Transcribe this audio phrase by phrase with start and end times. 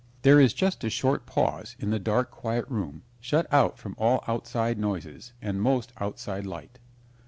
[0.23, 4.23] There is just a short pause in the dark, quiet room shut out from all
[4.27, 6.79] outside noises and most outside light.